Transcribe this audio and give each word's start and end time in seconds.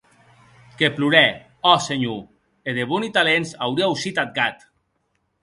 Que 0.77 0.87
plorè, 0.95 1.21
òc, 1.73 1.83
senhor, 1.89 2.17
e 2.73 2.75
de 2.79 2.87
boni 2.95 3.11
talents 3.19 3.53
auria 3.69 3.93
aucit 3.93 4.25
ath 4.25 4.35
gat. 4.41 4.67